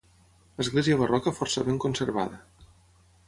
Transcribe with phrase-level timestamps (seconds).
[0.63, 2.41] Església barroca força ben conservada.